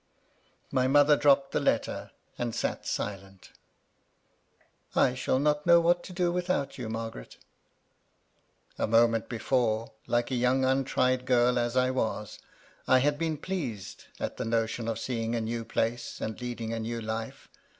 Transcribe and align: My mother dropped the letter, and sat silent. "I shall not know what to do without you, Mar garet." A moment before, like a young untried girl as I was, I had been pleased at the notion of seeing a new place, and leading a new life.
My 0.71 0.87
mother 0.87 1.15
dropped 1.15 1.51
the 1.51 1.59
letter, 1.59 2.09
and 2.35 2.55
sat 2.55 2.87
silent. 2.87 3.51
"I 4.95 5.13
shall 5.13 5.37
not 5.37 5.67
know 5.67 5.79
what 5.79 6.01
to 6.05 6.11
do 6.11 6.31
without 6.31 6.75
you, 6.79 6.89
Mar 6.89 7.11
garet." 7.11 7.37
A 8.79 8.87
moment 8.87 9.29
before, 9.29 9.91
like 10.07 10.31
a 10.31 10.35
young 10.35 10.65
untried 10.65 11.27
girl 11.27 11.59
as 11.59 11.77
I 11.77 11.91
was, 11.91 12.39
I 12.87 12.97
had 12.97 13.19
been 13.19 13.37
pleased 13.37 14.05
at 14.19 14.37
the 14.37 14.43
notion 14.43 14.87
of 14.87 14.97
seeing 14.97 15.35
a 15.35 15.41
new 15.41 15.63
place, 15.63 16.19
and 16.19 16.41
leading 16.41 16.73
a 16.73 16.79
new 16.79 16.99
life. 16.99 17.47